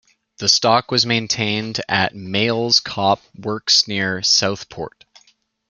The 0.39 0.49
stock 0.49 0.89
was 0.89 1.05
maintained 1.05 1.79
at 1.87 2.15
Meols 2.15 2.83
Cop 2.83 3.21
works 3.35 3.87
near 3.87 4.23
Southport. 4.23 5.05